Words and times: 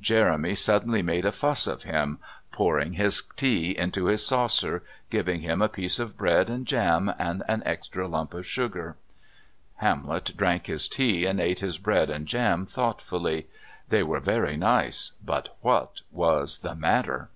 Jeremy 0.00 0.54
suddenly 0.54 1.02
made 1.02 1.26
a 1.26 1.30
fuss 1.32 1.66
of 1.66 1.82
him, 1.82 2.18
pouring 2.50 2.94
his 2.94 3.20
tea 3.36 3.76
into 3.76 4.06
his 4.06 4.24
saucer, 4.24 4.82
giving 5.10 5.42
him 5.42 5.60
a 5.60 5.68
piece 5.68 5.98
of 5.98 6.16
bread 6.16 6.48
and 6.48 6.66
jam 6.66 7.12
and 7.18 7.42
an 7.46 7.62
extra 7.66 8.08
lump 8.08 8.32
of 8.32 8.46
sugar. 8.46 8.96
Hamlet 9.76 10.32
drank 10.34 10.64
his 10.64 10.88
tea 10.88 11.26
and 11.26 11.38
ate 11.38 11.60
his 11.60 11.76
bread 11.76 12.08
and 12.08 12.26
jam 12.26 12.64
thoughtfully. 12.64 13.48
They 13.90 14.02
were 14.02 14.18
very 14.18 14.56
nice, 14.56 15.12
but 15.22 15.58
what 15.60 16.00
was 16.10 16.60
the 16.60 16.74
matter? 16.74 17.28